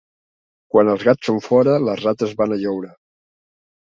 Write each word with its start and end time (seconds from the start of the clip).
Quan 0.75 0.87
els 0.93 1.03
gats 1.09 1.29
són 1.29 1.41
fora 1.47 1.75
les 1.89 2.01
rates 2.05 2.33
van 2.39 2.55
a 2.55 2.57
lloure. 2.65 2.89